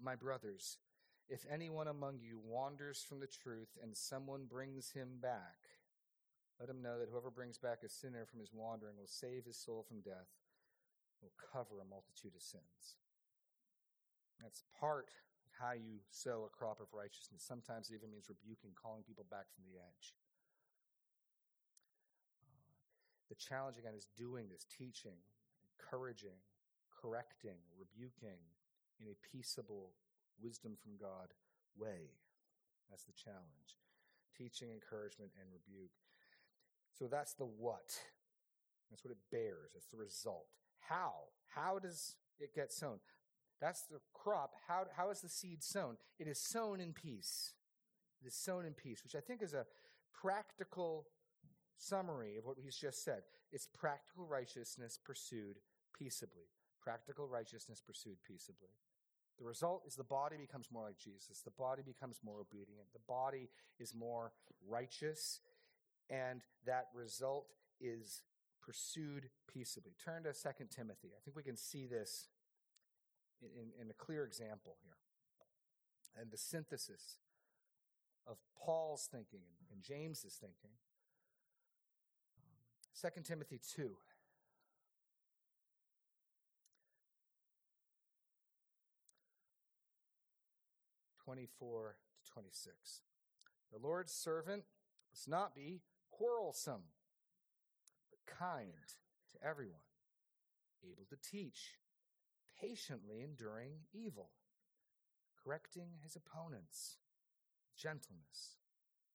[0.00, 0.78] My brothers,
[1.28, 5.56] if anyone among you wanders from the truth and someone brings him back,
[6.60, 9.56] let him know that whoever brings back a sinner from his wandering will save his
[9.56, 10.28] soul from death,
[11.24, 13.00] will cover a multitude of sins.
[14.44, 15.08] That's part
[15.48, 17.40] of how you sow a crop of righteousness.
[17.40, 20.12] Sometimes it even means rebuking, calling people back from the edge.
[22.44, 22.76] Uh,
[23.32, 25.16] the challenge again is doing this, teaching,
[25.76, 26.40] encouraging,
[26.92, 28.40] correcting, rebuking
[29.00, 29.96] in a peaceable,
[30.40, 31.32] wisdom from God
[31.72, 32.12] way.
[32.88, 33.80] That's the challenge.
[34.36, 35.96] Teaching, encouragement, and rebuke.
[37.00, 37.96] So that's the what.
[38.90, 39.72] That's what it bears.
[39.74, 40.44] It's the result.
[40.80, 41.12] How?
[41.48, 42.98] How does it get sown?
[43.58, 44.52] That's the crop.
[44.68, 45.96] How, how is the seed sown?
[46.18, 47.54] It is sown in peace.
[48.22, 49.64] It is sown in peace, which I think is a
[50.12, 51.06] practical
[51.78, 53.22] summary of what he's just said.
[53.50, 55.56] It's practical righteousness pursued
[55.98, 56.50] peaceably.
[56.82, 58.68] Practical righteousness pursued peaceably.
[59.38, 61.40] The result is the body becomes more like Jesus.
[61.42, 62.92] The body becomes more obedient.
[62.92, 63.48] The body
[63.78, 64.32] is more
[64.68, 65.40] righteous.
[66.10, 67.46] And that result
[67.80, 68.22] is
[68.60, 69.92] pursued peaceably.
[70.04, 71.10] Turn to 2 Timothy.
[71.16, 72.28] I think we can see this
[73.40, 74.96] in, in a clear example here.
[76.20, 77.18] And the synthesis
[78.26, 79.40] of Paul's thinking
[79.72, 80.70] and James's thinking
[83.00, 83.90] 2 Timothy 2.
[91.24, 91.94] Twenty-four
[92.24, 93.02] to twenty-six.
[93.72, 94.64] The Lord's servant
[95.12, 95.80] must not be
[96.20, 96.84] quarrelsome,
[98.12, 98.84] but kind
[99.32, 99.88] to everyone,
[100.84, 101.80] able to teach,
[102.60, 104.28] patiently enduring evil,
[105.32, 107.00] correcting his opponents,
[107.72, 108.60] gentleness.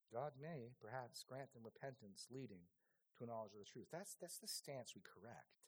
[0.09, 2.65] God may perhaps grant them repentance, leading
[3.17, 3.93] to a knowledge of the truth.
[3.93, 5.61] That's, that's the stance we correct.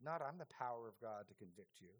[0.00, 1.92] Not, I'm the power of God to convict you.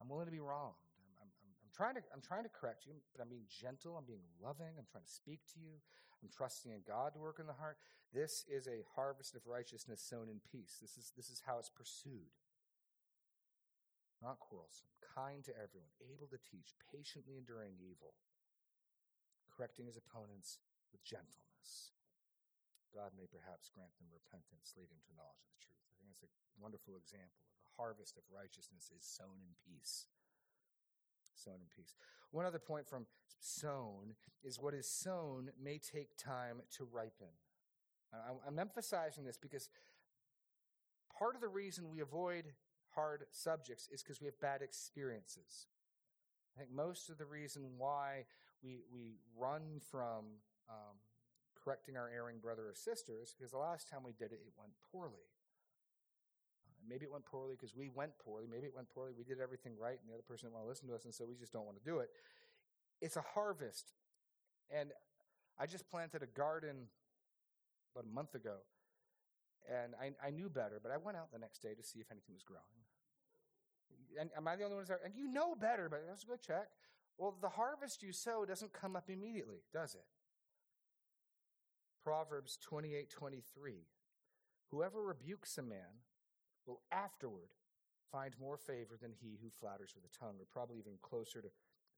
[0.00, 0.80] I'm willing to be wronged.
[1.20, 4.00] I'm, I'm, I'm, trying to, I'm trying to correct you, but I'm being gentle.
[4.00, 4.72] I'm being loving.
[4.80, 5.84] I'm trying to speak to you.
[6.20, 7.80] I'm trusting in God to work in the heart.
[8.12, 10.76] This is a harvest of righteousness sown in peace.
[10.80, 12.36] This is, this is how it's pursued.
[14.20, 18.12] Not quarrelsome, kind to everyone, able to teach, patiently enduring evil,
[19.48, 20.60] correcting his opponents
[20.92, 21.96] with gentleness.
[22.92, 25.80] God may perhaps grant them repentance leading to knowledge of the truth.
[25.88, 30.04] I think that's a wonderful example of the harvest of righteousness is sown in peace.
[31.44, 31.94] Sown in peace.
[32.30, 33.06] One other point from
[33.40, 34.14] sown
[34.44, 37.28] is what is sown may take time to ripen.
[38.46, 39.68] I'm emphasizing this because
[41.16, 42.44] part of the reason we avoid
[42.94, 45.68] hard subjects is because we have bad experiences.
[46.56, 48.24] I think most of the reason why
[48.62, 50.24] we, we run from
[50.68, 50.98] um,
[51.62, 54.52] correcting our erring brother or sisters is because the last time we did it, it
[54.58, 55.30] went poorly.
[56.88, 58.46] Maybe it went poorly because we went poorly.
[58.50, 59.12] Maybe it went poorly.
[59.16, 61.14] We did everything right, and the other person didn't want to listen to us, and
[61.14, 62.10] so we just don't want to do it.
[63.00, 63.92] It's a harvest.
[64.70, 64.92] And
[65.58, 66.88] I just planted a garden
[67.94, 68.58] about a month ago,
[69.68, 72.10] and I, I knew better, but I went out the next day to see if
[72.10, 72.64] anything was growing.
[74.18, 75.00] And am I the only one there?
[75.04, 76.68] And you know better, but let's go check.
[77.18, 80.06] Well, the harvest you sow doesn't come up immediately, does it?
[82.02, 83.74] Proverbs 28 23.
[84.70, 86.02] Whoever rebukes a man
[86.70, 87.50] will afterward
[88.12, 90.34] find more favor than he who flatters with the tongue.
[90.38, 91.48] We're probably even closer to,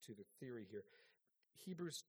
[0.06, 0.84] to the theory here.
[1.64, 2.04] Hebrews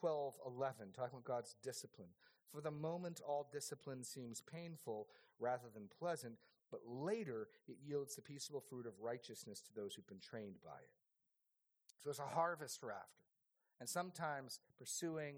[0.00, 2.08] 12, 11, talking about God's discipline.
[2.50, 5.08] For the moment, all discipline seems painful
[5.38, 6.36] rather than pleasant,
[6.70, 10.78] but later it yields the peaceable fruit of righteousness to those who've been trained by
[10.80, 10.90] it.
[12.02, 13.20] So it's a harvest we're after.
[13.78, 15.34] And sometimes pursuing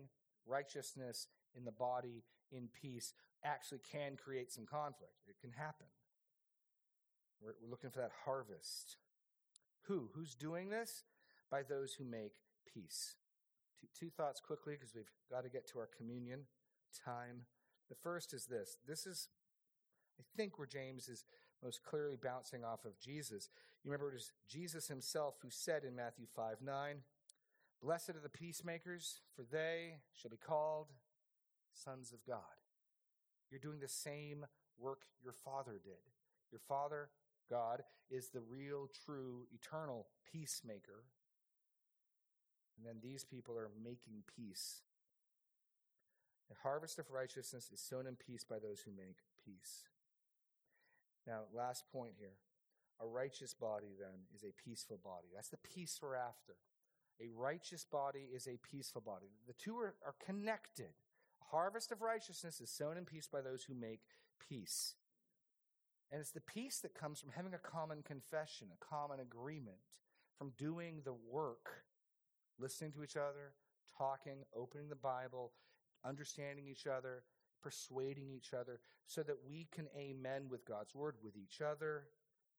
[0.47, 1.27] righteousness
[1.57, 2.23] in the body
[2.53, 3.15] in peace
[3.45, 5.15] actually can create some conflict.
[5.29, 5.87] It can happen.
[7.43, 8.97] We're, we're looking for that harvest.
[9.87, 10.11] Who?
[10.15, 11.05] Who's doing this?
[11.51, 12.35] By those who make
[12.73, 13.17] peace.
[13.81, 16.41] Two, two thoughts quickly because we've got to get to our communion
[17.05, 17.43] time.
[17.89, 19.29] The first is this this is,
[20.21, 21.25] I think, where James is
[21.63, 23.49] most clearly bouncing off of Jesus.
[23.83, 26.97] You remember it was Jesus himself who said in Matthew 5 9,
[27.83, 30.89] Blessed are the peacemakers, for they shall be called
[31.73, 32.41] sons of God.
[33.51, 34.47] You're doing the same
[34.79, 36.03] work your father did.
[36.51, 37.09] Your father,
[37.49, 41.05] God, is the real, true, eternal peacemaker.
[42.77, 44.83] And then these people are making peace.
[46.49, 49.85] The harvest of righteousness is sown in peace by those who make peace.
[51.27, 52.37] Now, last point here.
[53.01, 55.29] A righteous body, then, is a peaceful body.
[55.35, 56.55] That's the peace we're after.
[57.21, 59.27] A righteous body is a peaceful body.
[59.47, 60.95] The two are, are connected.
[61.43, 64.01] A harvest of righteousness is sown in peace by those who make
[64.49, 64.95] peace.
[66.11, 69.77] And it's the peace that comes from having a common confession, a common agreement,
[70.39, 71.85] from doing the work,
[72.59, 73.53] listening to each other,
[73.99, 75.53] talking, opening the Bible,
[76.05, 77.25] understanding each other,
[77.63, 82.05] persuading each other, so that we can amen with God's word with each other,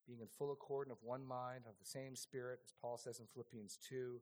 [0.06, 3.20] being in full accord and of one mind, of the same spirit, as Paul says
[3.20, 4.20] in Philippians 2.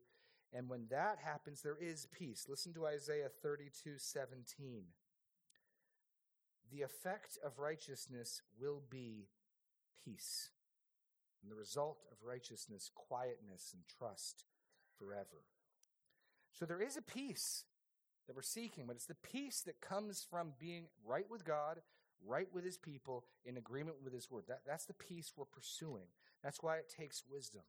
[0.54, 2.46] And when that happens, there is peace.
[2.48, 4.84] Listen to Isaiah 32 17.
[6.72, 9.28] The effect of righteousness will be
[10.04, 10.50] peace.
[11.42, 14.44] And the result of righteousness, quietness and trust
[14.98, 15.46] forever.
[16.52, 17.64] So there is a peace
[18.28, 21.80] that we're seeking, but it's the peace that comes from being right with God,
[22.26, 24.44] right with his people, in agreement with his word.
[24.48, 26.08] That, that's the peace we're pursuing.
[26.44, 27.62] That's why it takes wisdom.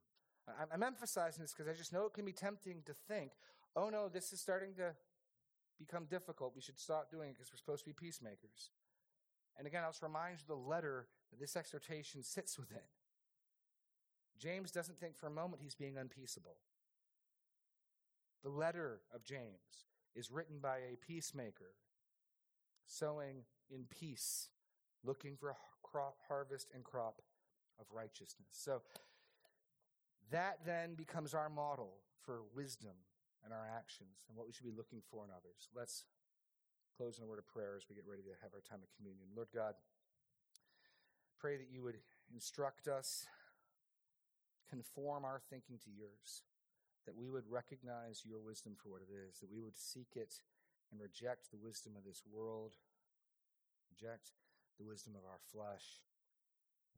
[0.49, 3.33] I'm, I'm emphasizing this because I just know it can be tempting to think,
[3.77, 4.95] oh no, this is starting to
[5.79, 6.55] become difficult.
[6.57, 8.71] We should stop doing it because we're supposed to be peacemakers.
[9.59, 12.79] And again, I'll just remind you the letter that this exhortation sits within.
[14.39, 16.57] James doesn't think for a moment he's being unpeaceable.
[18.45, 21.73] The letter of James is written by a peacemaker,
[22.87, 24.49] sowing in peace,
[25.05, 27.21] looking for crop, harvest and crop
[27.81, 28.49] of righteousness.
[28.53, 28.83] So
[30.31, 32.95] that then becomes our model for wisdom
[33.45, 35.69] and our actions and what we should be looking for in others.
[35.75, 36.05] Let's
[36.99, 38.91] close in a word of prayer as we get ready to have our time of
[38.99, 39.31] communion.
[39.31, 39.79] Lord God,
[41.39, 42.03] pray that you would
[42.35, 43.31] instruct us,
[44.67, 46.43] conform our thinking to yours
[47.07, 50.45] that we would recognize your wisdom for what it is, that we would seek it
[50.93, 52.77] and reject the wisdom of this world,
[53.89, 54.37] reject
[54.77, 56.05] the wisdom of our flesh,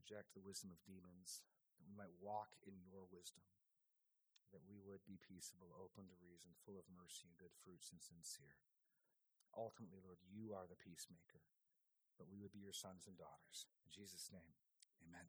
[0.01, 1.47] reject the wisdom of demons,
[1.79, 3.47] that we might walk in your wisdom,
[4.51, 8.03] that we would be peaceable, open to reason, full of mercy and good fruits, and
[8.03, 8.59] sincere.
[9.57, 11.43] Ultimately, Lord, you are the peacemaker,
[12.17, 13.67] but we would be your sons and daughters.
[13.83, 14.55] In Jesus' name,
[15.03, 15.27] amen.